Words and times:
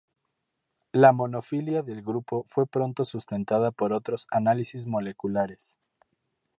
La 0.93 1.11
monofilia 1.13 1.83
del 1.83 2.01
grupo 2.01 2.43
fue 2.49 2.65
pronto 2.65 3.05
sustentada 3.05 3.69
por 3.69 3.93
otros 3.93 4.25
análisis 4.31 4.87
moleculares. 4.87 5.77